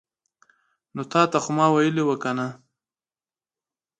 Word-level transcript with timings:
نو 0.93 1.01
تاته 1.11 1.37
خو 1.43 1.49
ما 1.57 1.65
ویلې 1.71 2.03
وو 2.05 2.15
کنه 2.23 2.47